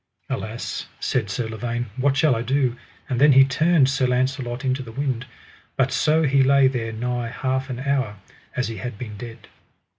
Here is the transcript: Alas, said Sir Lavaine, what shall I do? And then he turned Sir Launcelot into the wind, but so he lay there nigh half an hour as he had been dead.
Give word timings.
Alas, 0.31 0.87
said 0.99 1.29
Sir 1.29 1.47
Lavaine, 1.47 1.85
what 1.95 2.17
shall 2.17 2.35
I 2.35 2.41
do? 2.41 2.75
And 3.07 3.21
then 3.21 3.33
he 3.33 3.45
turned 3.45 3.87
Sir 3.87 4.07
Launcelot 4.07 4.65
into 4.65 4.81
the 4.81 4.91
wind, 4.91 5.27
but 5.77 5.91
so 5.91 6.23
he 6.23 6.41
lay 6.41 6.67
there 6.67 6.91
nigh 6.91 7.27
half 7.27 7.69
an 7.69 7.77
hour 7.81 8.15
as 8.55 8.67
he 8.67 8.77
had 8.77 8.97
been 8.97 9.15
dead. 9.15 9.47